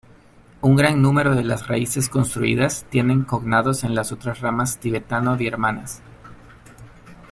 Un 0.61 0.75
gran 0.75 0.99
número 1.03 1.35
de 1.35 1.43
las 1.43 1.67
raíces 1.67 2.09
construidas 2.09 2.85
tienen 2.89 3.21
cognados 3.21 3.83
en 3.83 3.93
las 3.93 4.11
otras 4.11 4.39
ramas 4.39 4.79
tibetano-biermanas. 4.79 6.01